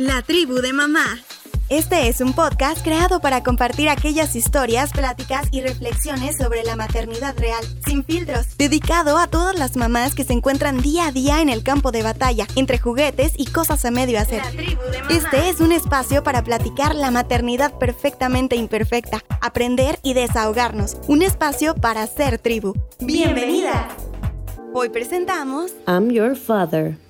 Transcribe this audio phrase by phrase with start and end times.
[0.00, 1.04] La tribu de mamá.
[1.68, 7.36] Este es un podcast creado para compartir aquellas historias, pláticas y reflexiones sobre la maternidad
[7.36, 11.50] real, sin filtros, dedicado a todas las mamás que se encuentran día a día en
[11.50, 14.40] el campo de batalla, entre juguetes y cosas a medio hacer.
[15.10, 21.74] Este es un espacio para platicar la maternidad perfectamente imperfecta, aprender y desahogarnos, un espacio
[21.74, 22.72] para ser tribu.
[23.00, 23.86] ¡Bienvenida!
[24.72, 27.09] Hoy presentamos I'm Your Father.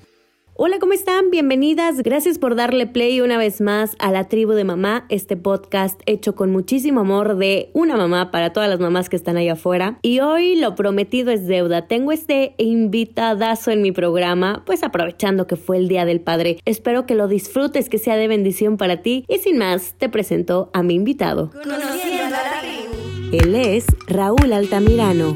[0.63, 1.31] Hola, ¿cómo están?
[1.31, 2.03] Bienvenidas.
[2.03, 6.35] Gracias por darle play una vez más a La Tribu de Mamá, este podcast hecho
[6.35, 9.97] con muchísimo amor de una mamá para todas las mamás que están ahí afuera.
[10.03, 11.87] Y hoy lo prometido es deuda.
[11.87, 16.59] Tengo este invitadazo en mi programa, pues aprovechando que fue el Día del Padre.
[16.63, 19.25] Espero que lo disfrutes, que sea de bendición para ti.
[19.27, 21.49] Y sin más, te presento a mi invitado.
[21.49, 23.01] Conociendo a la tribu.
[23.33, 25.33] Él es Raúl Altamirano.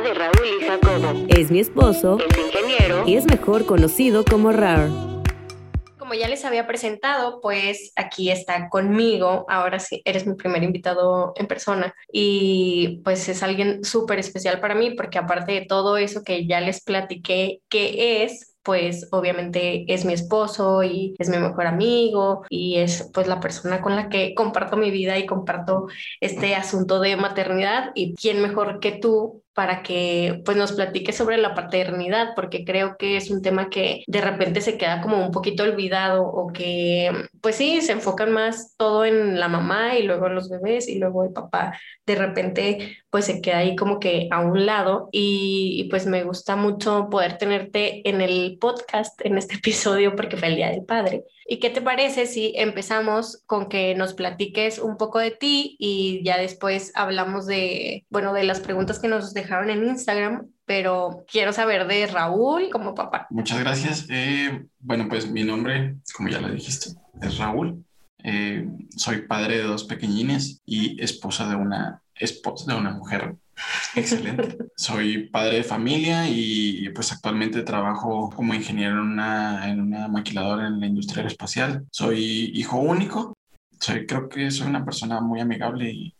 [0.00, 1.26] Papá de Raúl y Jacobo.
[1.28, 3.04] Es mi esposo Es ingeniero.
[3.06, 4.88] y es mejor conocido como Rar.
[5.98, 9.46] Como ya les había presentado, pues aquí está conmigo.
[9.48, 11.94] Ahora sí, eres mi primer invitado en persona.
[12.12, 16.60] Y pues es alguien súper especial para mí porque aparte de todo eso que ya
[16.60, 22.76] les platiqué que es, pues obviamente es mi esposo y es mi mejor amigo y
[22.76, 25.86] es pues la persona con la que comparto mi vida y comparto
[26.20, 27.90] este asunto de maternidad.
[27.94, 32.96] Y quién mejor que tú para que pues nos platique sobre la paternidad, porque creo
[32.96, 37.10] que es un tema que de repente se queda como un poquito olvidado o que
[37.40, 40.98] pues sí, se enfocan más todo en la mamá y luego en los bebés y
[40.98, 45.76] luego el papá de repente pues se queda ahí como que a un lado y,
[45.80, 50.48] y, pues me gusta mucho poder tenerte en el podcast en este episodio porque fue
[50.48, 51.24] el Día del Padre.
[51.52, 56.22] ¿Y qué te parece si empezamos con que nos platiques un poco de ti y
[56.22, 61.52] ya después hablamos de, bueno, de las preguntas que nos dejaron en Instagram, pero quiero
[61.52, 63.26] saber de Raúl como papá.
[63.30, 64.06] Muchas gracias.
[64.10, 67.84] Eh, bueno, pues mi nombre, como ya lo dijiste, es Raúl.
[68.22, 73.34] Eh, soy padre de dos pequeñines y esposa de una, esposa de una mujer
[73.94, 74.56] excelente.
[74.76, 80.66] soy padre de familia y pues actualmente trabajo como ingeniero en una, en una maquiladora
[80.66, 81.86] en la industria aeroespacial.
[81.90, 83.34] Soy hijo único.
[83.78, 86.14] Soy, creo que soy una persona muy amigable y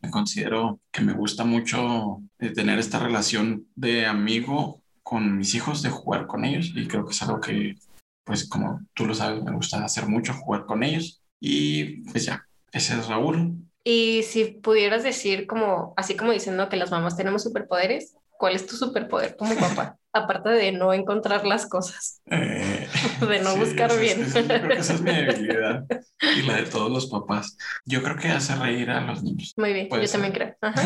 [0.00, 5.82] me considero que me gusta mucho eh, tener esta relación de amigo con mis hijos,
[5.82, 7.76] de jugar con ellos y creo que es algo que,
[8.24, 12.44] pues como tú lo sabes, me gusta hacer mucho, jugar con ellos y pues ya,
[12.72, 13.65] ese es Raúl.
[13.88, 18.66] Y si pudieras decir como, así como diciendo que las mamás tenemos superpoderes, ¿cuál es
[18.66, 19.96] tu superpoder como papá?
[20.12, 22.88] Aparte de no encontrar las cosas, Eh,
[23.20, 24.22] de no sí, buscar esa bien.
[24.22, 25.84] es- creo que esa es mi debilidad
[26.34, 27.56] y la de todos los papás.
[27.84, 29.54] Yo creo que hace reír a los niños.
[29.56, 30.20] Muy bien, Puede yo ser.
[30.20, 30.56] también creo.
[30.62, 30.82] Ajá,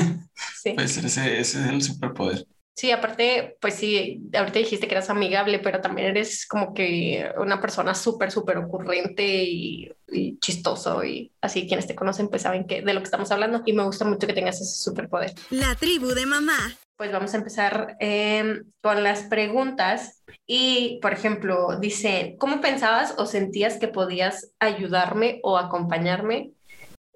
[0.62, 0.74] sí.
[0.74, 2.46] Puede ser ese, ese es el superpoder.
[2.76, 7.60] Sí, aparte, pues sí, ahorita dijiste que eras amigable, pero también eres como que una
[7.60, 12.82] persona súper, súper ocurrente y, y chistoso y así quienes te conocen pues saben que
[12.82, 15.34] de lo que estamos hablando y me gusta mucho que tengas ese superpoder.
[15.50, 16.58] La tribu de mamá.
[16.96, 23.24] Pues vamos a empezar eh, con las preguntas y, por ejemplo, dice, ¿cómo pensabas o
[23.24, 26.52] sentías que podías ayudarme o acompañarme?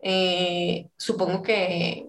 [0.03, 2.06] Eh, supongo que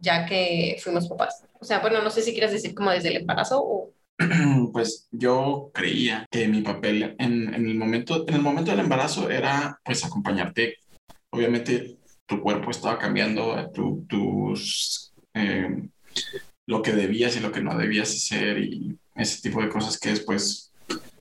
[0.00, 1.44] ya que fuimos papás.
[1.60, 3.92] O sea, bueno, no sé si quieres decir como desde el embarazo o...
[4.72, 9.30] Pues yo creía que mi papel en, en el momento, en el momento del embarazo
[9.30, 10.76] era pues acompañarte.
[11.30, 15.88] Obviamente tu cuerpo estaba cambiando, tu- tus, eh,
[16.66, 20.10] lo que debías y lo que no debías hacer y ese tipo de cosas que
[20.10, 20.72] después,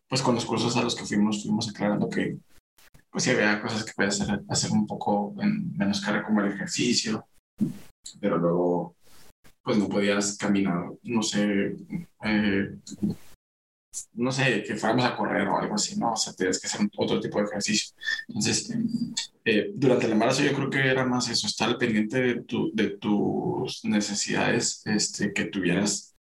[0.08, 2.38] pues con los cursos a los que fuimos, fuimos aclarando que
[3.10, 6.52] pues sí había cosas que puedes hacer, hacer un poco en menos carga como el
[6.52, 7.26] ejercicio,
[8.20, 8.96] pero luego
[9.68, 11.76] pues no podías caminar, no sé,
[12.24, 12.70] eh,
[14.14, 16.14] no sé, que fuéramos a correr o algo así, ¿no?
[16.14, 17.94] O sea, tenías que hacer otro tipo de ejercicio.
[18.30, 18.74] Entonces,
[19.44, 22.92] eh, durante el embarazo yo creo que era más eso, estar pendiente de, tu, de
[22.92, 26.16] tus necesidades este, que tuvieras,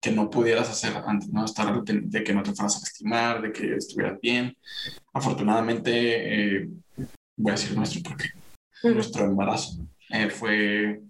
[0.00, 1.44] que no pudieras hacer antes, ¿no?
[1.44, 4.56] Estar pendiente de que no te fueras a lastimar, de que estuvieras bien.
[5.12, 6.68] Afortunadamente, eh,
[7.36, 8.30] voy a decir nuestro porque
[8.82, 11.00] nuestro embarazo eh, fue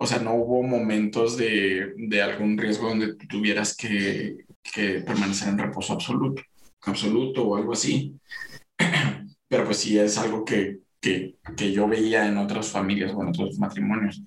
[0.00, 5.58] o sea, no hubo momentos de, de algún riesgo donde tuvieras que, que permanecer en
[5.58, 6.42] reposo absoluto,
[6.82, 8.14] absoluto o algo así.
[9.48, 13.28] Pero pues sí es algo que, que, que yo veía en otras familias o en
[13.28, 14.22] otros matrimonios.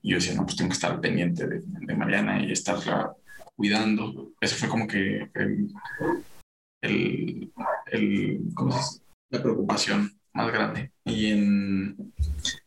[0.00, 3.14] Y yo decía, no, pues tengo que estar pendiente de, de Mariana y estarla
[3.54, 4.32] cuidando.
[4.40, 5.68] Eso fue como que el,
[6.80, 7.52] el,
[7.86, 9.02] el- ¿cómo se dice?
[9.30, 10.92] la preocupación más grande.
[11.04, 12.12] Y en,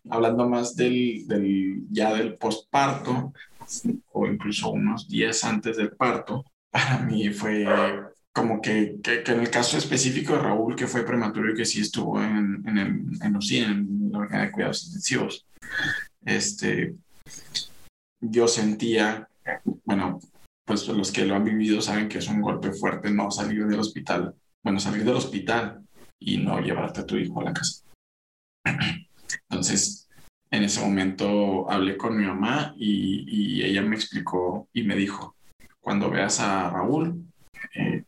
[0.09, 3.33] hablando más del, del ya del posparto,
[4.11, 7.65] o incluso unos días antes del parto, para mí fue
[8.31, 11.65] como que, que, que, en el caso específico de Raúl, que fue prematuro y que
[11.65, 15.47] sí estuvo en, en el en UCI, en la unidad de cuidados intensivos,
[16.25, 16.95] este,
[18.19, 19.29] yo sentía,
[19.85, 20.19] bueno,
[20.65, 23.79] pues los que lo han vivido saben que es un golpe fuerte no salir del
[23.79, 25.84] hospital, bueno, salir del hospital
[26.25, 27.83] y no llevarte a tu hijo a la casa.
[29.49, 30.09] Entonces,
[30.51, 35.35] en ese momento hablé con mi mamá y, y ella me explicó y me dijo,
[35.79, 37.23] cuando veas a Raúl,
[37.75, 38.03] eh,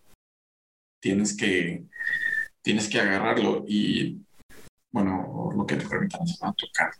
[0.99, 1.85] tienes que
[2.61, 4.19] tienes que agarrarlo y
[4.91, 6.91] bueno, lo que te permitan a tocar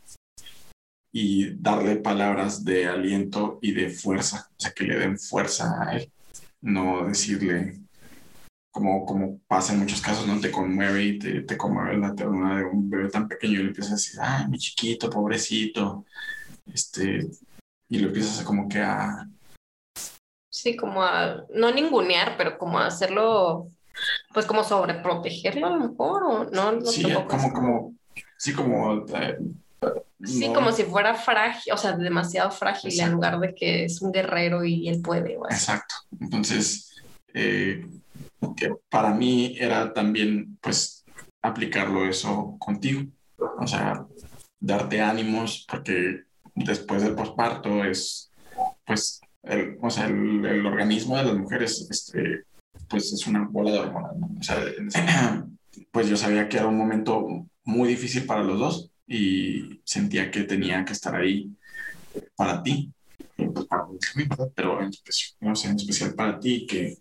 [1.12, 5.98] y darle palabras de aliento y de fuerza, o sea, que le den fuerza a
[5.98, 6.12] él,
[6.62, 7.80] no decirle
[8.78, 10.40] como, como pasa en muchos casos, ¿no?
[10.40, 13.70] Te conmueve y te, te conmueve la ternura de un bebé tan pequeño y le
[13.70, 16.06] empiezas a decir, ay, mi chiquito, pobrecito,
[16.72, 17.28] este,
[17.90, 19.28] y lo empiezas a como que a...
[20.52, 23.72] Sí, como a, no ningunear, pero como a hacerlo,
[24.32, 27.96] pues como sobreprotegerlo a lo mejor, o no, no sí, como, como,
[28.38, 29.06] sí, como...
[29.16, 29.38] Eh,
[30.24, 30.56] Sí, no.
[30.56, 33.08] como si fuera frágil, o sea, demasiado frágil Exacto.
[33.08, 35.38] en lugar de que es un guerrero y él puede.
[35.38, 35.56] Bueno.
[35.56, 35.94] Exacto.
[36.20, 36.96] Entonces,
[37.36, 37.86] eh,
[38.56, 41.06] que para mí era también, pues,
[41.42, 43.04] aplicarlo eso contigo.
[43.60, 44.06] O sea,
[44.60, 46.24] darte ánimos, porque
[46.56, 48.32] después del posparto es,
[48.86, 52.44] pues, el, o sea, el, el, organismo de las mujeres, este,
[52.90, 54.18] pues, es una bola de hormonas.
[54.18, 54.30] ¿no?
[54.40, 54.58] O sea,
[55.92, 60.44] pues yo sabía que era un momento muy difícil para los dos y sentía que
[60.44, 61.50] tenía que estar ahí
[62.36, 62.92] para ti,
[63.36, 63.86] pues para
[64.56, 66.98] pero en especial, no sé, en especial para ti, que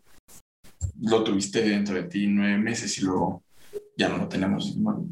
[1.01, 3.43] lo tuviste dentro de ti nueve meses y luego
[3.97, 5.07] ya no lo tenemos, no,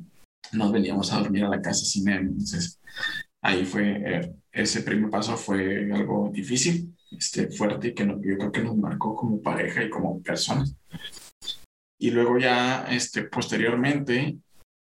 [0.52, 2.80] nos veníamos a dormir a la casa sin él, entonces
[3.42, 8.36] ahí fue, eh, ese primer paso fue algo difícil, este, fuerte y que no, yo
[8.38, 10.74] creo que nos marcó como pareja y como personas.
[11.98, 14.36] Y luego ya, este, posteriormente,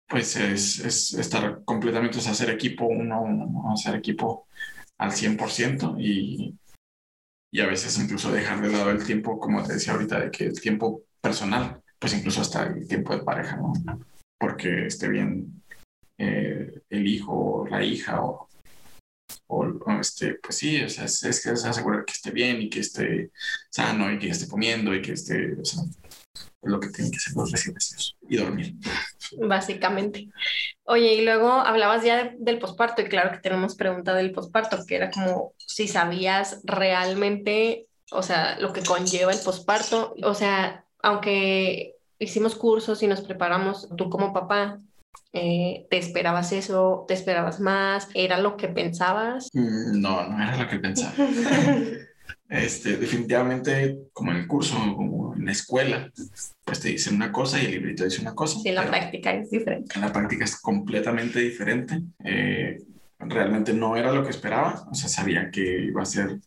[0.07, 4.47] pues es, es estar completamente, o sea, hacer equipo uno a uno, hacer equipo
[4.97, 6.55] al 100% y,
[7.53, 10.45] y a veces incluso dejar de lado el tiempo, como te decía ahorita, de que
[10.45, 13.73] el tiempo personal, pues incluso hasta el tiempo de pareja, ¿no?
[14.39, 15.61] Porque esté bien
[16.17, 18.49] eh, el hijo o la hija o,
[19.45, 22.59] o, o, este, pues sí, o sea, es, es que es asegurar que esté bien
[22.59, 23.29] y que esté
[23.69, 25.83] sano y que esté comiendo y que esté, o sea,
[26.63, 28.75] lo que tienen que hacer los recién nacidos y dormir.
[29.39, 30.29] Básicamente.
[30.83, 34.85] Oye, y luego hablabas ya de, del posparto y claro que tenemos pregunta del posparto,
[34.85, 40.85] que era como si sabías realmente, o sea, lo que conlleva el posparto, o sea,
[41.01, 44.79] aunque hicimos cursos y nos preparamos, tú como papá,
[45.35, 47.05] eh, ¿Te esperabas eso?
[47.07, 48.07] ¿Te esperabas más?
[48.13, 49.49] ¿Era lo que pensabas?
[49.53, 51.13] No, no era lo que pensaba.
[52.49, 56.11] Este, definitivamente, como en el curso, como en la escuela,
[56.63, 58.59] pues te dicen una cosa y el librito dice una cosa.
[58.59, 59.93] Sí, en la práctica es diferente.
[59.95, 62.01] En la práctica es completamente diferente.
[62.23, 62.81] Eh,
[63.19, 66.39] realmente no era lo que esperaba, o sea, sabía que iba a ser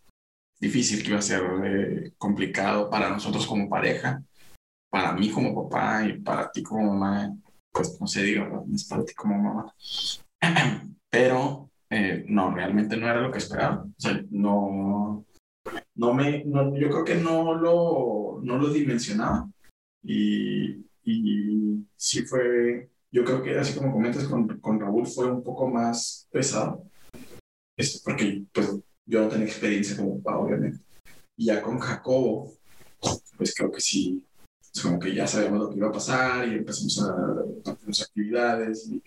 [0.59, 4.23] difícil, que iba a ser eh, complicado para nosotros como pareja,
[4.91, 7.35] para mí como papá y para ti como mamá,
[7.71, 9.75] pues no sé, digo, es para ti como mamá.
[11.11, 13.85] Pero eh, no, realmente no era lo que esperaba.
[13.85, 15.27] O sea, no,
[15.97, 19.49] no me, no, yo creo que no lo, no lo dimensionaba.
[20.03, 25.43] Y, y sí fue, yo creo que así como comentas con, con Raúl fue un
[25.43, 26.85] poco más pesado,
[27.77, 30.81] este, porque pues yo no tenía experiencia como papá, obviamente.
[31.37, 32.53] Y ya con Jacobo,
[33.37, 34.25] pues creo que sí,
[34.75, 38.89] es como que ya sabíamos lo que iba a pasar y empezamos a hacer actividades
[38.89, 39.03] y,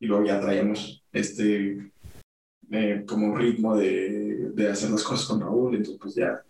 [0.00, 1.90] y luego ya traíamos este
[2.70, 6.42] eh, como ritmo de, de, hacer las cosas con Raúl, entonces pues ya,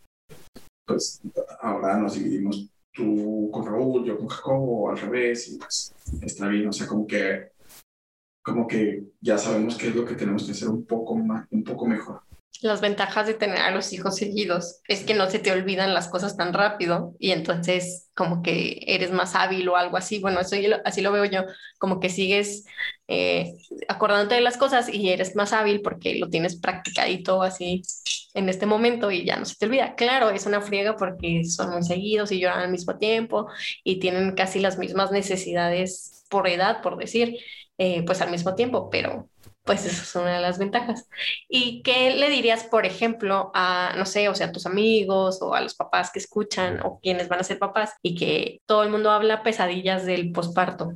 [0.87, 1.21] pues
[1.61, 6.69] ahora nos dividimos tú con Raúl, yo con Jacobo, al revés, y pues está bien,
[6.69, 7.53] o sea, como que,
[8.43, 11.63] como que ya sabemos qué es lo que tenemos que hacer un poco más, un
[11.63, 12.23] poco mejor.
[12.61, 16.09] Las ventajas de tener a los hijos seguidos es que no se te olvidan las
[16.09, 20.19] cosas tan rápido y entonces como que eres más hábil o algo así.
[20.19, 21.45] Bueno, eso así lo veo yo,
[21.79, 22.65] como que sigues
[23.07, 23.55] eh,
[23.87, 27.83] acordándote de las cosas y eres más hábil porque lo tienes practicadito así
[28.35, 29.95] en este momento y ya no se te olvida.
[29.95, 33.47] Claro, es una friega porque son muy seguidos y lloran al mismo tiempo
[33.85, 37.37] y tienen casi las mismas necesidades por edad, por decir,
[37.79, 39.29] eh, pues al mismo tiempo, pero
[39.69, 41.07] pues esa es una de las ventajas.
[41.47, 45.55] ¿Y qué le dirías, por ejemplo, a, no sé, o sea, a tus amigos o
[45.55, 48.89] a los papás que escuchan o quienes van a ser papás y que todo el
[48.89, 50.95] mundo habla pesadillas del posparto?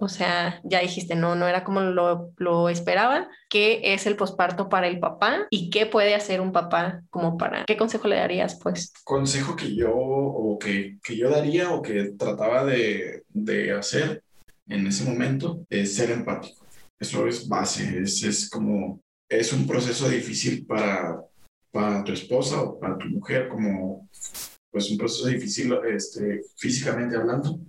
[0.00, 3.28] O sea, ya dijiste, no, no era como lo, lo esperaba.
[3.48, 5.46] ¿Qué es el posparto para el papá?
[5.48, 7.64] ¿Y qué puede hacer un papá como para...
[7.66, 8.92] ¿Qué consejo le darías, pues?
[9.04, 14.24] Consejo que yo, o que, que yo daría o que trataba de, de hacer
[14.66, 16.67] en ese momento es ser empático.
[17.00, 21.22] Eso es base, es, es como, es un proceso difícil para,
[21.70, 24.08] para tu esposa o para tu mujer, como
[24.70, 27.60] pues un proceso difícil este, físicamente hablando.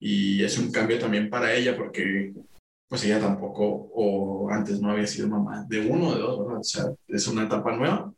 [0.00, 2.32] Y es un cambio también para ella porque
[2.88, 6.60] pues ella tampoco o antes no había sido mamá de uno o de dos, ¿verdad?
[6.60, 8.12] O sea, es una etapa nueva.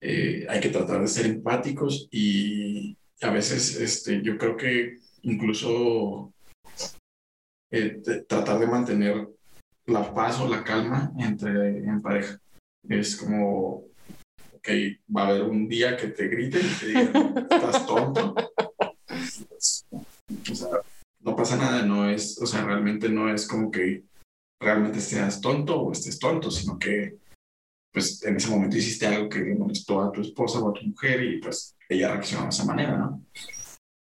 [0.00, 6.32] Eh, hay que tratar de ser empáticos y a veces este, yo creo que incluso
[7.70, 9.28] eh, tratar de mantener
[9.86, 12.38] la paz o la calma entre en pareja.
[12.88, 13.84] Es como,
[14.54, 14.68] ok,
[15.14, 18.34] va a haber un día que te griten y te digan, estás tonto.
[20.50, 20.68] O sea,
[21.20, 24.04] no pasa nada, no es, o sea, realmente no es como que
[24.60, 27.18] realmente seas tonto o estés tonto, sino que
[27.92, 30.86] pues en ese momento hiciste algo que le molestó a tu esposa o a tu
[30.86, 33.24] mujer y pues ella reaccionó de esa manera, ¿no?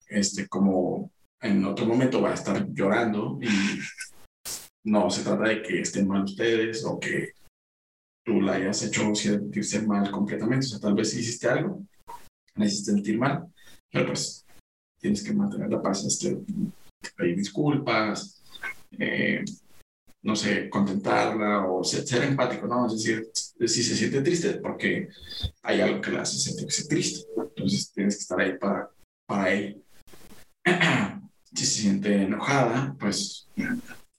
[0.08, 1.10] Este, como
[1.42, 3.48] en otro momento va a estar llorando y
[4.86, 7.34] no se trata de que estén mal ustedes o que
[8.24, 10.66] tú la hayas hecho sentirse mal completamente.
[10.68, 11.84] O sea, tal vez hiciste algo,
[12.56, 13.48] la hiciste sentir mal,
[13.92, 14.46] pero pues
[15.00, 16.38] tienes que mantener la paz, este,
[17.16, 18.44] pedir disculpas,
[18.92, 19.44] eh,
[20.24, 22.86] no sé, contentarla o ser, empático, ¿no?
[22.86, 25.08] Es decir, si se siente triste porque
[25.64, 27.28] hay algo que la hace sentirse triste.
[27.36, 28.90] Entonces tienes que estar ahí para,
[29.26, 29.81] para él.
[31.72, 33.48] Se siente enojada, pues...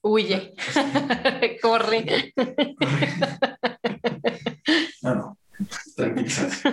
[0.01, 0.53] Huye.
[1.61, 2.33] Corre.
[5.01, 5.37] no, no.
[5.95, 6.69] Tranquilízate.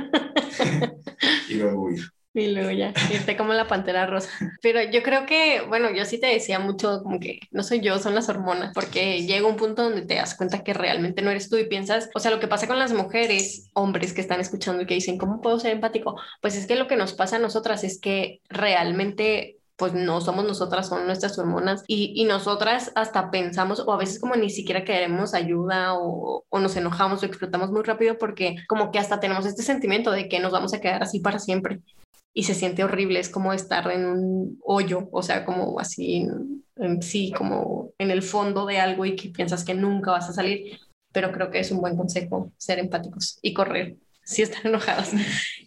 [1.49, 2.11] y luego huir.
[2.33, 4.31] Y luego ya, irte como la pantera rosa.
[4.63, 7.99] Pero yo creo que, bueno, yo sí te decía mucho como que no soy yo,
[7.99, 11.51] son las hormonas, porque llega un punto donde te das cuenta que realmente no eres
[11.51, 14.83] tú y piensas, o sea, lo que pasa con las mujeres, hombres que están escuchando
[14.83, 16.21] y que dicen, ¿cómo puedo ser empático?
[16.41, 20.45] Pues es que lo que nos pasa a nosotras es que realmente pues no somos
[20.45, 24.85] nosotras, son nuestras hormonas y, y, nosotras hasta pensamos o a veces como ni siquiera
[24.85, 29.47] queremos ayuda o, o, nos enojamos o explotamos muy rápido porque como que hasta tenemos
[29.47, 31.81] este sentimiento de que nos vamos a quedar así para siempre
[32.35, 36.27] y se siente horrible, es como estar en un hoyo, o sea, como así,
[36.77, 40.35] en, sí, como en el fondo de algo y que piensas que nunca vas a
[40.35, 40.79] salir,
[41.11, 45.09] pero creo que es un buen consejo ser empáticos y correr si están enojados.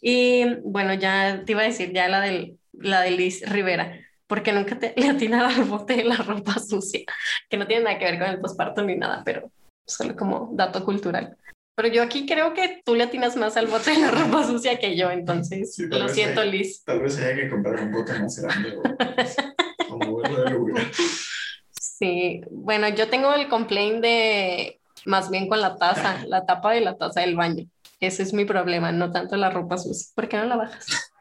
[0.02, 4.52] Y bueno, ya te iba a decir ya la del la de Liz Rivera, porque
[4.52, 7.02] nunca te, le atinaba al bote de la ropa sucia,
[7.50, 9.52] que no tiene nada que ver con el posparto ni nada, pero
[9.88, 11.38] solo como dato cultural.
[11.76, 14.78] Pero yo aquí creo que tú le atinas más al bote de la ropa sucia
[14.78, 16.84] que yo, entonces lo siento, Liz.
[16.84, 18.84] Tal vez haya que comprar un bote más grande o,
[21.72, 26.82] Sí, bueno, yo tengo el complaint de más bien con la taza, la tapa de
[26.82, 27.66] la taza del baño.
[28.00, 30.12] Ese es mi problema, no tanto la ropa sucia.
[30.14, 31.14] ¿Por qué no la bajas?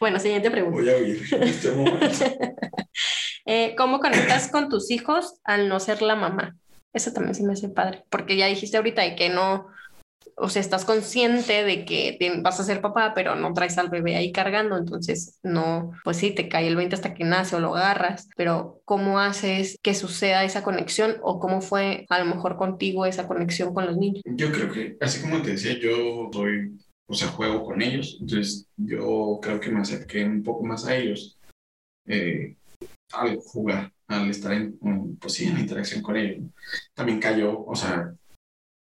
[0.00, 0.80] Bueno, siguiente pregunta.
[0.80, 2.06] Voy a oír en este momento.
[3.46, 6.56] eh, ¿Cómo conectas con tus hijos al no ser la mamá?
[6.92, 9.66] Eso también sí me hace padre, porque ya dijiste ahorita de que no,
[10.36, 14.16] o sea, estás consciente de que vas a ser papá, pero no traes al bebé
[14.16, 17.76] ahí cargando, entonces no, pues sí, te cae el 20 hasta que nace o lo
[17.76, 23.04] agarras, pero ¿cómo haces que suceda esa conexión o cómo fue a lo mejor contigo
[23.04, 24.22] esa conexión con los niños?
[24.24, 26.78] Yo creo que, así como te decía, yo soy
[27.08, 28.18] o sea, juego con ellos.
[28.20, 31.38] Entonces, yo creo que me acerqué un poco más a ellos
[32.06, 32.56] eh,
[33.12, 34.78] al jugar, al estar en,
[35.16, 36.44] pues sí, en interacción con ellos.
[36.94, 38.14] También cayó, o sea,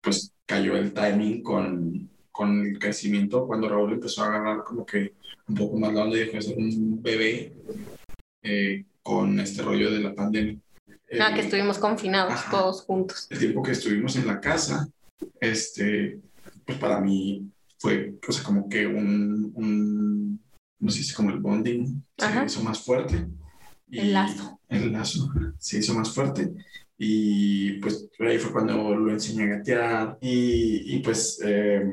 [0.01, 5.13] pues cayó el timing con, con el crecimiento cuando Raúl empezó a agarrar como que
[5.48, 7.53] un poco más la onda y dejó de ser un bebé
[8.41, 10.58] eh, con este rollo de la pandemia.
[11.22, 13.27] Ah, que estuvimos confinados todos juntos.
[13.29, 14.88] El tiempo que estuvimos en la casa,
[15.39, 16.20] este,
[16.65, 20.41] pues para mí fue, o sea, como que un, un
[20.79, 23.27] no sé si como el bonding se hizo más fuerte.
[23.88, 24.60] Y el lazo.
[24.67, 26.53] El lazo se hizo más fuerte.
[26.98, 30.17] Y pues ahí fue cuando lo enseñé a gatear.
[30.22, 31.91] Y, y pues eh,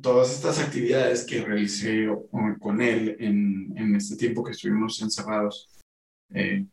[0.00, 2.08] todas estas actividades que realicé
[2.60, 5.68] con él en, en este tiempo que estuvimos encerrados,
[6.32, 6.66] eh,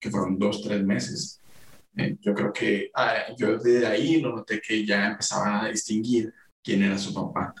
[0.00, 1.40] que fueron dos, tres meses,
[1.96, 6.32] eh, yo creo que ah, yo de ahí lo noté que ya empezaba a distinguir
[6.64, 7.54] quién era su papá.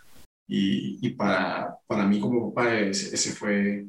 [0.48, 3.86] Y, y para, para mí como papá ese, ese, fue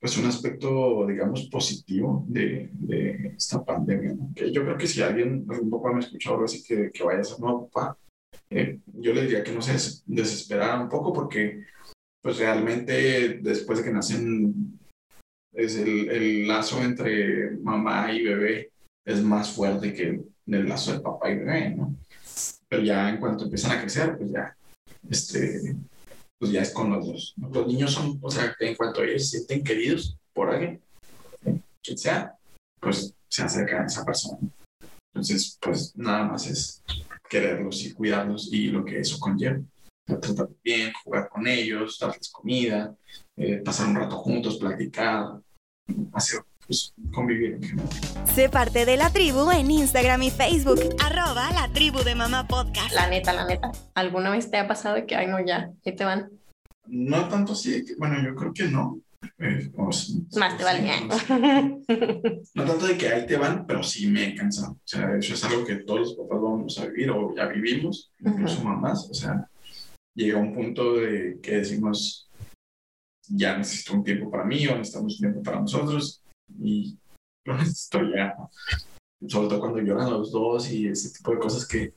[0.00, 4.16] pues un aspecto, digamos, positivo de, de esta pandemia.
[4.34, 7.20] Que yo creo que si alguien, algún papá me escucha algo así que, que vaya
[7.20, 7.98] a ser nuevo papá,
[8.50, 9.72] eh, yo le diría que no se
[10.06, 11.64] desesperara un poco porque
[12.22, 14.78] pues realmente después de que nacen
[15.52, 18.70] es el, el lazo entre mamá y bebé
[19.04, 21.96] es más fuerte que el lazo de papá y bebé, ¿no?
[22.68, 24.56] Pero ya en cuanto empiezan a crecer, pues ya,
[25.08, 25.76] este,
[26.38, 27.34] pues ya es con los dos.
[27.36, 27.48] ¿no?
[27.48, 30.80] Los niños son, o sea, en cuanto ellos se sienten queridos por alguien,
[31.82, 32.34] quien sea,
[32.80, 34.38] pues se acercan a esa persona.
[35.12, 36.82] Entonces, pues nada más es
[37.28, 39.60] quererlos y cuidarlos y lo que eso conlleva.
[40.06, 42.96] Tratar bien, jugar con ellos, darles comida,
[43.36, 45.40] eh, pasar un rato juntos, platicar,
[46.12, 47.58] hacer, pues, convivir.
[48.34, 50.80] Sé parte de la tribu en Instagram y Facebook.
[51.02, 52.92] Arroba la tribu de mamá podcast.
[52.94, 53.72] La neta, la neta.
[53.94, 56.30] ¿Alguna vez te ha pasado que, ay, no, ya, ahí te van?
[56.86, 59.00] No tanto así, que- bueno, yo creo que no.
[59.40, 61.08] Eh, o sí, Más te sí, vale.
[61.10, 61.38] o sea,
[62.54, 64.72] No tanto de que ahí te van, pero sí me he cansado.
[64.74, 68.12] O sea, eso es algo que todos los papás vamos a vivir o ya vivimos,
[68.20, 69.08] incluso mamás.
[69.10, 69.48] O sea,
[70.14, 72.28] llega un punto de que decimos,
[73.28, 76.22] ya necesito un tiempo para mí o necesitamos un tiempo para nosotros
[76.60, 76.98] y
[77.44, 78.36] lo necesito ya.
[79.26, 81.92] Sobre todo cuando lloran los dos y ese tipo de cosas que,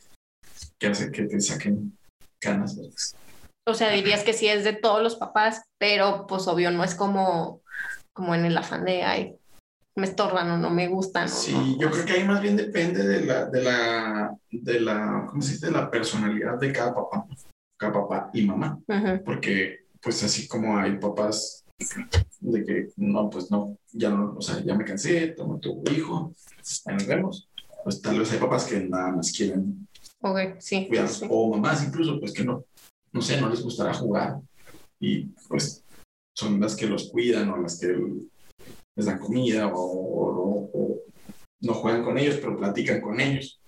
[0.80, 1.98] que hace que te saquen
[2.42, 2.76] ganas.
[2.76, 3.16] verdes.
[3.68, 6.96] O sea, dirías que sí es de todos los papás, pero pues obvio no es
[6.96, 7.62] como,
[8.12, 9.36] como en el afán de, ay,
[9.96, 11.30] me estorban o no me gustan.
[11.30, 11.80] Sí, no.
[11.80, 15.54] yo creo que ahí más bien depende de la, de la, de la, ¿cómo se
[15.54, 15.68] dice?
[15.68, 17.26] De la personalidad de cada papá,
[17.78, 19.24] cada papá y mamá, Ujú.
[19.24, 21.61] porque pues así como hay papás
[22.42, 26.34] de que no, pues no, ya no, o sea, ya me cansé, toma tu hijo,
[26.86, 27.50] ahí nos vemos.
[27.84, 29.88] Pues tal vez hay papás que nada más quieren
[30.22, 30.88] Ok, sí.
[30.88, 31.26] cuidar, sí.
[31.30, 32.64] o mamás incluso, pues que no,
[33.12, 34.38] no sé, no les gustará jugar
[35.00, 35.84] y pues
[36.36, 37.88] son las que los cuidan o las que
[38.96, 41.00] les dan comida o, o- o
[41.62, 43.60] no juegan con ellos, pero platican con ellos.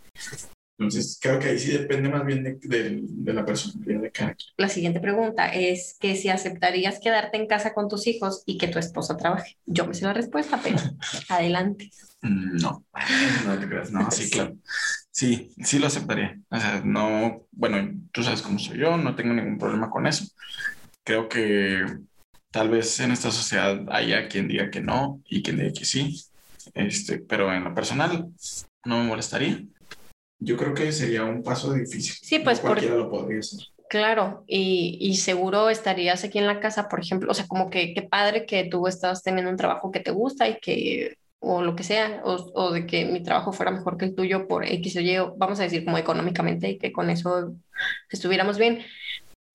[0.84, 4.34] Entonces, creo que ahí sí depende más bien de, de- de la personalidad de cada
[4.36, 4.50] quien.
[4.58, 8.68] La siguiente pregunta es que si aceptarías quedarte en casa con tus hijos y que
[8.68, 9.58] tu esposa trabaje.
[9.66, 10.78] Yo me sé la respuesta, pero
[11.30, 11.90] adelante.
[12.22, 12.86] No,
[13.46, 14.56] no te creas, no, sí, claro.
[15.12, 16.40] Sí, sí lo aceptaría.
[16.50, 20.26] O sea, no, bueno, tú sabes cómo soy yo, no tengo ningún problema con eso.
[21.04, 21.86] Creo que
[22.52, 26.22] tal vez en esta sociedad haya quien diga que no y quien diga que sí.
[26.74, 28.30] Este, pero en lo personal
[28.86, 29.64] no me molestaría.
[30.44, 32.16] Yo creo que sería un paso difícil.
[32.22, 33.60] Sí, pues, No cualquiera lo podría hacer.
[33.90, 37.94] Claro, y, y seguro estarías aquí en la casa, por ejemplo, o sea, como que
[37.94, 41.76] qué padre que tú estás teniendo un trabajo que te gusta y que, o lo
[41.76, 44.96] que sea, o, o de que mi trabajo fuera mejor que el tuyo por X
[44.96, 47.54] o Y, vamos a decir como económicamente y que con eso
[48.10, 48.84] estuviéramos bien,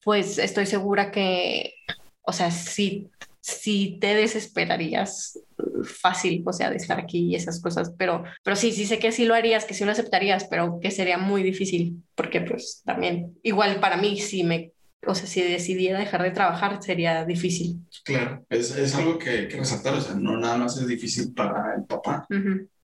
[0.05, 1.75] pues estoy segura que,
[2.23, 3.11] o sea, sí,
[3.49, 5.41] sí te desesperarías
[5.85, 9.13] fácil, o sea, de estar aquí y esas cosas, pero, pero sí, sí sé que
[9.13, 13.39] sí lo harías, que sí lo aceptarías, pero que sería muy difícil, porque pues también,
[13.43, 14.73] igual para mí, si me,
[15.07, 17.81] o sea, si decidiera dejar de trabajar, sería difícil.
[18.05, 19.95] Claro, es, es algo que que resaltar.
[19.95, 22.27] O sea, no nada más es difícil para el papá,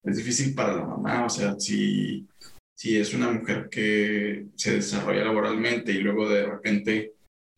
[0.02, 2.26] es difícil para la mamá, o sea, si,
[2.74, 7.12] si es una mujer que se desarrolla laboralmente y luego de repente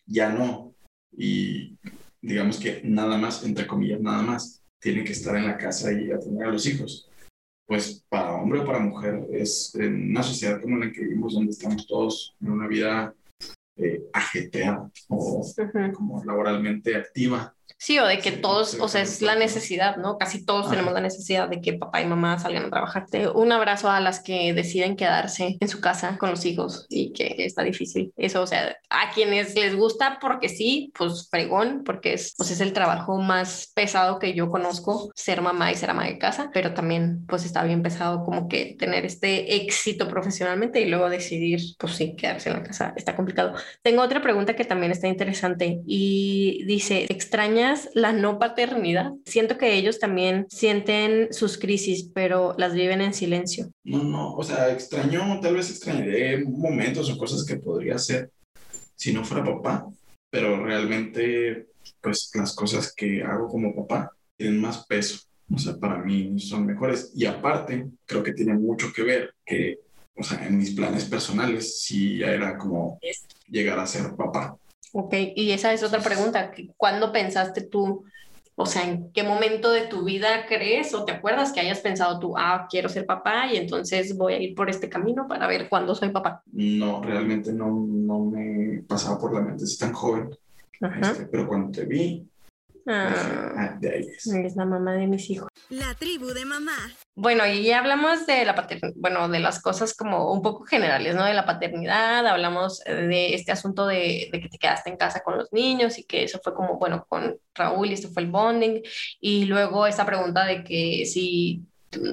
[0.07, 0.75] ya no,
[1.17, 1.77] y
[2.27, 6.11] digamos que nada más, entre comillas, nada más, tiene que estar en la casa y
[6.11, 7.09] atender a los hijos,
[7.67, 11.53] pues para hombre o para mujer es en una sociedad como la que vivimos, donde
[11.53, 13.15] estamos todos en una vida
[13.77, 14.03] eh,
[15.09, 15.45] o
[15.95, 17.56] como laboralmente activa.
[17.79, 20.19] Sí, o de que Sí, todos, sí, o sea, es la necesidad, ¿no?
[20.19, 20.71] Casi todos Ajá.
[20.71, 23.07] tenemos la necesidad de que papá y mamá salgan a trabajar.
[23.35, 27.35] Un abrazo a las que deciden quedarse en su casa con los hijos y que
[27.39, 28.13] está difícil.
[28.17, 32.61] Eso, o sea, a quienes les gusta porque sí, pues fregón, porque es, pues es
[32.61, 36.75] el trabajo más pesado que yo conozco, ser mamá y ser ama de casa, pero
[36.75, 41.95] también pues está bien pesado como que tener este éxito profesionalmente y luego decidir, pues
[41.95, 42.93] sí, quedarse en la casa.
[42.97, 43.55] Está complicado.
[43.83, 47.07] Tengo otra pregunta que también está interesante y dice,
[47.57, 49.13] ¿extrañas la no paternidad?
[49.25, 53.71] Siento que ellos también sienten sus crisis, pero las viven en silencio.
[53.85, 58.31] No, no, o sea, extraño, tal vez extrañaré momentos o cosas que podría hacer
[58.95, 59.87] si no fuera papá,
[60.31, 61.69] pero realmente,
[62.03, 66.67] pues las cosas que hago como papá tienen más peso, o sea, para mí son
[66.67, 67.13] mejores.
[67.15, 69.79] Y aparte, creo que tiene mucho que ver que,
[70.15, 72.99] o sea, en mis planes personales, sí ya era como
[73.49, 74.59] llegar a ser papá.
[74.99, 76.53] Ok, y esa es otra pregunta.
[76.79, 78.05] ¿Cuándo pensaste tú,
[78.55, 82.19] o sea, en qué momento de tu vida crees o te acuerdas que hayas pensado
[82.19, 85.69] tú, ah, quiero ser papá y entonces voy a ir por este camino para ver
[85.69, 86.43] cuándo soy papá?
[86.51, 90.31] No, realmente no, no me pasaba por la mente, es tan joven.
[91.03, 92.27] Este, pero cuando te vi,
[92.87, 93.13] Ah,
[93.59, 94.55] Ah, es.
[94.57, 95.49] la mamá de mis hijos.
[95.69, 96.77] La tribu de mamá.
[97.17, 101.15] Bueno, y ya hablamos de la paternidad, bueno, de las cosas como un poco generales,
[101.17, 101.25] ¿no?
[101.25, 105.39] De la paternidad, hablamos de este asunto de, de que te quedaste en casa con
[105.39, 108.83] los niños y que eso fue como, bueno, con Raúl y esto fue el bonding.
[109.21, 111.67] Y luego esa pregunta de que si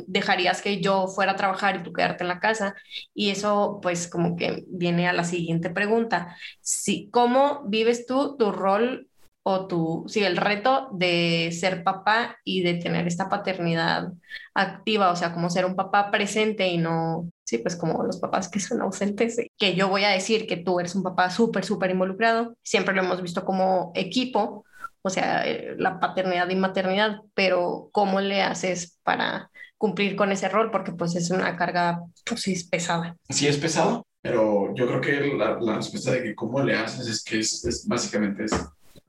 [0.08, 2.76] dejarías que yo fuera a trabajar y tú quedarte en la casa.
[3.14, 6.36] Y eso pues como que viene a la siguiente pregunta.
[6.62, 9.08] Si, ¿Cómo vives tú tu rol
[9.44, 14.14] o tu, sí, el reto de ser papá y de tener esta paternidad
[14.54, 18.50] activa, o sea, como ser un papá presente y no, sí, pues como los papás
[18.50, 21.92] que son ausentes, que yo voy a decir que tú eres un papá súper, súper
[21.92, 24.64] involucrado, siempre lo hemos visto como equipo,
[25.02, 30.48] o sea, eh, la paternidad y maternidad, pero ¿cómo le haces para cumplir con ese
[30.48, 30.72] rol?
[30.72, 33.18] Porque pues es una carga, pues sí, es pesada.
[33.28, 37.06] Sí es pesado, pero yo creo que la, la respuesta de que cómo le haces
[37.08, 38.54] es que es, es básicamente es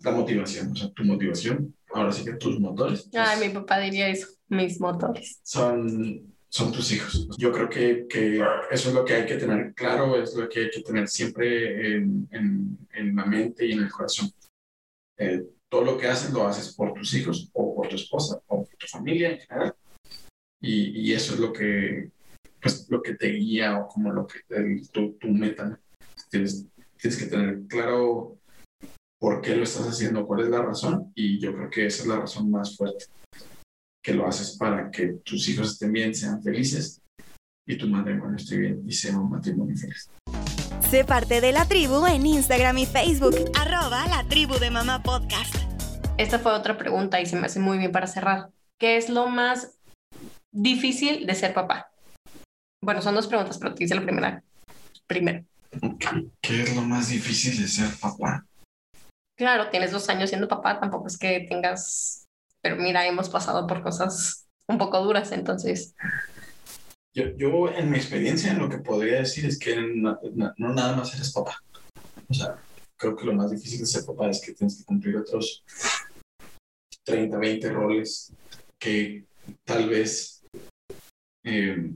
[0.05, 3.09] la motivación, o sea, tu motivación, ahora sí que tus motores.
[3.11, 5.41] pues, Ay, mi papá diría eso, mis motores.
[5.43, 7.29] son, son tus hijos.
[7.39, 8.37] Yo creo que, que
[8.71, 11.97] eso es lo que hay que tener claro, es lo que hay que tener siempre
[11.97, 14.31] en, en, en la mente y en el corazón.
[15.17, 18.65] Eh, todo lo que haces lo haces por tus hijos o por tu esposa o
[18.65, 19.75] por tu familia en general.
[20.61, 22.11] Y, y eso es lo que,
[22.61, 25.79] pues, lo que te guía o como lo que el- tu, tu meta.
[26.31, 26.67] Tienes,
[26.99, 28.39] tienes que tener claro
[29.25, 31.11] por qué lo estás haciendo, cuál es la razón.
[31.15, 33.07] Y yo creo que esa es la razón más fuerte
[34.05, 37.01] que lo haces para que tus hijos estén bien, sean felices
[37.67, 40.11] y tu matrimonio esté bien y sea un matrimonio feliz.
[40.91, 43.35] Sé parte de la tribu en Instagram y Facebook.
[43.59, 45.55] Arroba la tribu de mamá podcast.
[46.19, 48.51] Esta fue otra pregunta y se me hace muy bien para cerrar.
[48.79, 49.79] ¿Qué es lo más
[50.53, 51.91] difícil de ser papá?
[52.83, 54.43] Bueno, son dos preguntas, pero te hice la primera.
[55.07, 55.47] Primero.
[56.43, 58.45] ¿Qué es lo más difícil de ser papá?
[59.37, 62.27] Claro, tienes dos años siendo papá, tampoco es que tengas,
[62.61, 65.95] pero mira, hemos pasado por cosas un poco duras, entonces,
[67.13, 70.19] Yo, yo en mi experiencia lo que podría decir es que no,
[70.57, 71.63] nada más eres papá.
[72.29, 72.57] O sea,
[72.97, 75.63] creo que lo más difícil de ser papá es que tienes que cumplir otros
[77.05, 78.33] 30, 20 roles
[78.79, 79.25] que
[79.65, 80.43] tal vez
[81.45, 81.93] eh,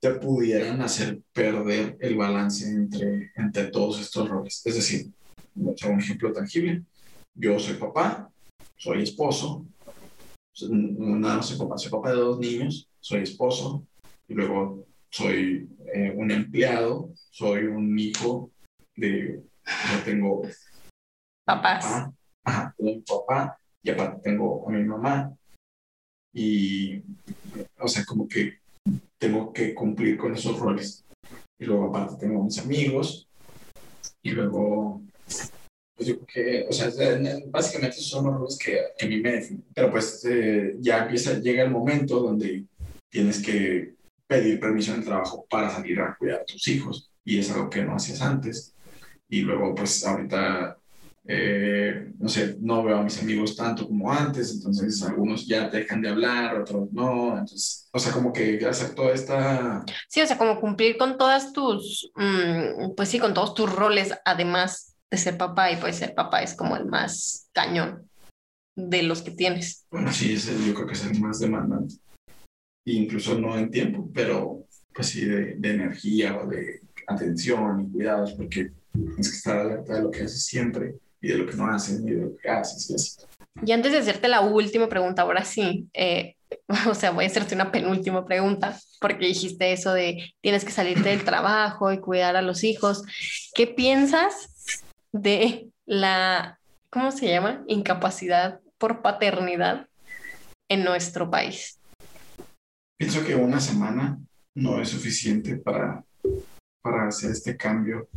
[0.00, 4.62] te pudieran hacer perder el balance entre, entre todos estos roles.
[4.64, 5.10] Es decir,
[5.76, 6.84] sea, un ejemplo tangible,
[7.34, 8.30] yo soy papá,
[8.76, 9.66] soy esposo,
[10.70, 13.86] no nada más soy papá, soy papá de dos niños, soy esposo,
[14.26, 18.50] y luego soy eh, un empleado, soy un hijo
[18.96, 20.42] de, yo tengo
[21.44, 21.84] papás.
[21.84, 22.12] papá,
[22.44, 25.32] ajá, tengo mi papá y aparte tengo a mi mamá
[26.32, 27.02] y,
[27.78, 28.58] o sea, como que
[29.18, 31.04] tengo que cumplir con esos roles.
[31.58, 33.28] Y luego aparte tengo a mis amigos
[34.22, 35.02] y luego,
[35.98, 36.90] pues yo creo que, o sea,
[37.46, 39.64] básicamente son los roles que, que a mí me definen.
[39.74, 42.64] Pero pues eh, ya empieza, llega el momento donde
[43.08, 43.94] tienes que
[44.26, 47.68] pedir permiso en el trabajo para salir a cuidar a tus hijos y es algo
[47.68, 48.74] que no hacías antes.
[49.28, 50.78] Y luego pues ahorita
[51.30, 56.00] eh, no sé, no veo a mis amigos tanto como antes, entonces algunos ya dejan
[56.00, 60.38] de hablar, otros no, entonces, o sea, como que hacer toda esta, Sí, o sea,
[60.38, 65.36] como cumplir con todas tus, mm, pues sí, con todos tus roles, además de ser
[65.36, 68.08] papá, y pues ser papá es como el más cañón
[68.76, 69.86] de los que tienes.
[69.90, 71.96] bueno, sí, ese yo creo que es el más demandante,
[72.84, 78.34] incluso no en tiempo, pero pues sí, de, de energía o de atención y cuidados,
[78.34, 81.66] porque tienes que estar alerta de lo que haces siempre y de lo que no
[81.66, 83.16] haces y de lo que haces y así.
[83.64, 86.36] Y antes de hacerte la última pregunta, ahora sí, eh,
[86.88, 91.10] o sea, voy a hacerte una penúltima pregunta, porque dijiste eso de tienes que salirte
[91.10, 93.02] del trabajo y cuidar a los hijos.
[93.54, 94.57] ¿Qué piensas
[95.12, 96.58] de la,
[96.90, 97.64] ¿cómo se llama?
[97.66, 99.88] Incapacidad por paternidad
[100.68, 101.78] en nuestro país.
[102.98, 104.18] Pienso que una semana
[104.54, 106.04] no es suficiente para,
[106.82, 108.08] para hacer este cambio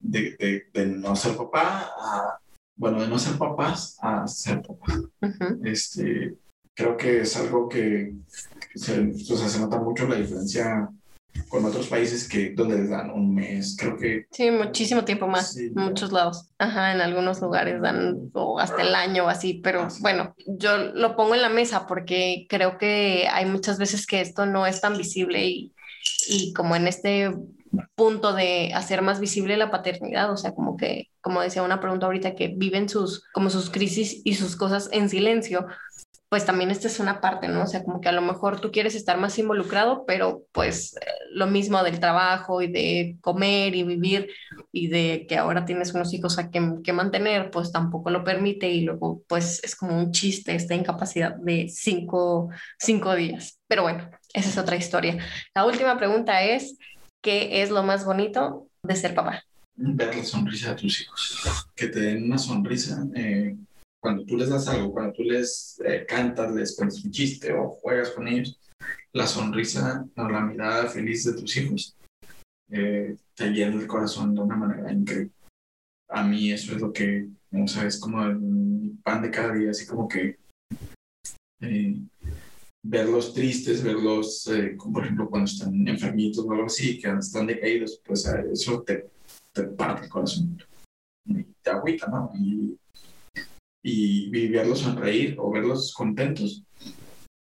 [0.00, 2.38] de, de, de no ser papá a,
[2.76, 5.00] bueno, de no ser papás a ser papás.
[5.64, 6.34] Este,
[6.74, 8.14] creo que es algo que,
[8.72, 10.88] que se, o sea, se nota mucho la diferencia
[11.48, 15.52] con otros países que donde les dan un mes, creo que Sí, muchísimo tiempo más,
[15.54, 15.66] Sí.
[15.66, 16.48] en muchos lados.
[16.58, 21.16] Ajá, en algunos lugares dan o hasta el año o así, pero bueno, yo lo
[21.16, 24.96] pongo en la mesa porque creo que hay muchas veces que esto no es tan
[24.96, 25.72] visible y,
[26.28, 27.32] y como en este
[27.94, 32.06] punto de hacer más visible la paternidad, o sea, como que, como decía una pregunta
[32.06, 35.66] ahorita, que viven sus, como sus crisis y sus cosas en silencio,
[36.28, 37.62] pues también esta es una parte, ¿no?
[37.62, 41.00] O sea, como que a lo mejor tú quieres estar más involucrado, pero pues eh,
[41.30, 44.28] lo mismo del trabajo y de comer y vivir
[44.72, 48.68] y de que ahora tienes unos hijos a que, que mantener, pues tampoco lo permite
[48.68, 53.60] y luego pues es como un chiste esta incapacidad de cinco, cinco días.
[53.68, 55.18] Pero bueno, esa es otra historia.
[55.54, 56.76] La última pregunta es,
[57.22, 59.44] ¿qué es lo más bonito de ser papá?
[59.76, 63.06] Ver la sonrisa de tus hijos, que te den una sonrisa.
[63.14, 63.54] Eh
[64.00, 67.70] cuando tú les das algo, cuando tú les eh, cantas, les cuentas un chiste o
[67.70, 68.58] juegas con ellos,
[69.12, 71.96] la sonrisa o la mirada feliz de tus hijos
[72.70, 75.32] eh, te llena el corazón de una manera increíble.
[76.08, 79.86] A mí eso es lo que, no sabes, como el pan de cada día, así
[79.86, 80.38] como que
[81.60, 81.96] eh,
[82.82, 88.00] verlos tristes, verlos, como por ejemplo, cuando están enfermitos o algo así, que están decaídos,
[88.06, 89.10] pues eso te,
[89.52, 90.62] te parte el corazón.
[91.24, 92.30] Y te agüita, ¿no?
[92.36, 92.78] Y
[93.88, 96.64] y, verlos sonreír o verlos contentos.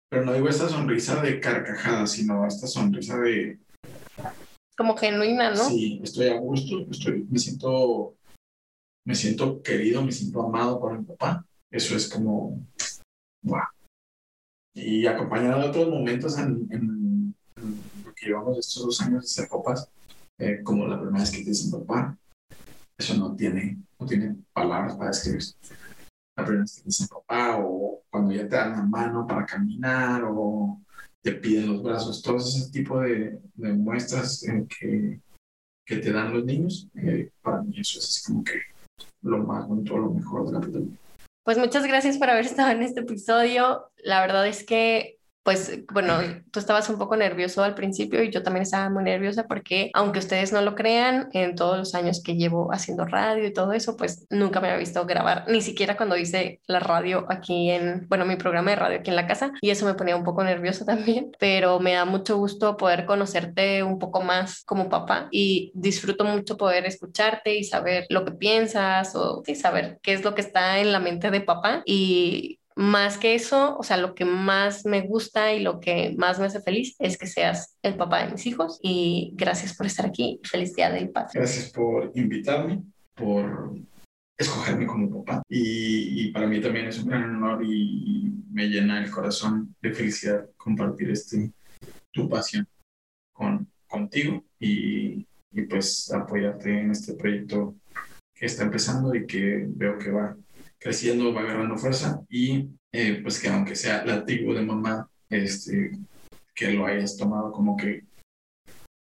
[0.10, 3.60] Pero no digo esta sonrisa de carcajada, sino esta sonrisa de...
[4.78, 5.67] Como genuina, ¿no?
[5.67, 8.15] Sí, estoy a gusto, estoy, me siento
[9.06, 11.43] me siento querido, me siento amado por mi papá.
[11.71, 12.65] Eso es como,
[13.43, 13.63] wow.
[14.73, 17.36] Y acompañado de otros momentos en, en,
[18.06, 19.89] lo que llevamos estos dos años de ser papás,
[20.38, 22.17] eh, como la primera vez que te dicen papá,
[22.97, 25.12] eso no tiene, no tiene palabras para
[26.51, 30.79] dicen papá, o cuando ya te dan la mano para caminar, o
[31.21, 34.45] te piden los brazos, todo ese tipo de, de muestras
[34.79, 35.19] que,
[35.85, 38.59] que, te dan los niños, eh, para mí eso es como que
[39.21, 40.79] lo más bonito, lo mejor de la vida.
[41.43, 43.89] Pues muchas gracias por haber estado en este episodio.
[44.03, 45.18] La verdad es que
[45.49, 46.13] pues bueno,
[46.51, 50.19] tú estabas un poco nervioso al principio y yo también estaba muy nerviosa porque aunque
[50.19, 53.97] ustedes no lo crean, en todos los años que llevo haciendo radio y todo eso,
[53.97, 58.25] pues nunca me había visto grabar, ni siquiera cuando hice la radio aquí en, bueno,
[58.25, 60.85] mi programa de radio aquí en la casa y eso me ponía un poco nerviosa
[60.85, 66.25] también, pero me da mucho gusto poder conocerte un poco más como papá y disfruto
[66.25, 70.41] mucho poder escucharte y saber lo que piensas o sí, saber qué es lo que
[70.41, 74.86] está en la mente de papá y más que eso, o sea, lo que más
[74.86, 78.32] me gusta y lo que más me hace feliz es que seas el papá de
[78.32, 80.39] mis hijos y gracias por estar aquí.
[80.43, 81.32] Feliz día del padre.
[81.34, 82.84] Gracias por invitarme,
[83.15, 83.75] por
[84.38, 89.12] escogerme como papá y, para mí también es un gran honor y me llena el
[89.12, 91.51] corazón de felicidad compartir este
[92.12, 92.65] tu pasión
[93.34, 97.75] con contigo y, y pues apoyarte en este proyecto
[98.34, 100.38] que está empezando y que veo que va
[100.80, 105.92] creciendo, va agarrando fuerza y eh, pues que aunque sea la tribu de mamá, este,
[106.56, 108.04] que lo hayas tomado como que,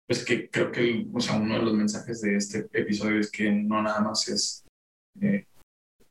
[0.08, 3.52] pues que creo que, o sea, uno de los mensajes de este episodio es que
[3.52, 4.63] no nada más es
[5.21, 5.47] eh,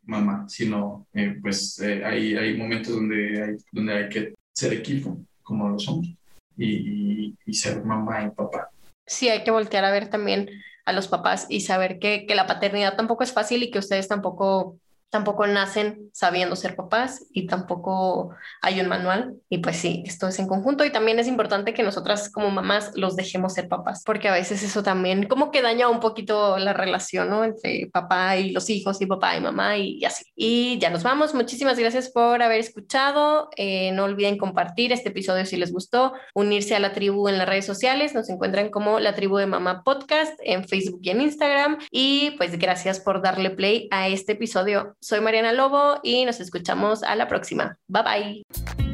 [0.02, 5.68] mamá, sino eh, pues hay, hay momentos donde hay, donde hay que ser equipo, como
[5.68, 6.08] lo somos,
[6.56, 8.70] y, y, ser mamá y papá.
[9.06, 10.50] Sí, hay que voltear a ver también
[10.84, 14.08] a los papás y saber que, que la paternidad tampoco es fácil y que ustedes
[14.08, 14.78] tampoco
[15.12, 18.30] tampoco nacen sabiendo ser papás y tampoco
[18.62, 19.34] hay un manual.
[19.50, 22.92] Y pues sí, esto es en conjunto y también es importante que nosotras como mamás
[22.94, 26.72] los dejemos ser papás, porque a veces eso también como que daña un poquito la
[26.72, 27.44] relación ¿no?
[27.44, 30.24] entre papá y los hijos y papá y mamá y, así.
[30.34, 31.34] Y ya nos vamos.
[31.34, 33.50] Muchísimas gracias por haber escuchado.
[33.56, 37.46] Eh, no olviden compartir este episodio si les gustó, unirse a la tribu en las
[37.46, 38.14] redes sociales.
[38.14, 41.76] Nos encuentran como la tribu de mamá podcast en Facebook y en Instagram.
[41.90, 47.02] Y pues gracias por darle play a este episodio soy Mariana Lobo y nos escuchamos
[47.02, 47.76] a la próxima.
[47.88, 48.42] Bye bye.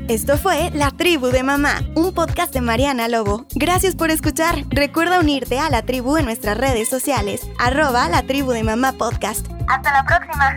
[0.08, 3.46] Esto fue La Tribu de Mamá, un podcast de Mariana Lobo.
[3.54, 4.64] Gracias por escuchar.
[4.70, 9.46] Recuerda unirte a la tribu en nuestras redes sociales, arroba la tribu de mamá podcast.
[9.68, 10.56] Hasta la próxima.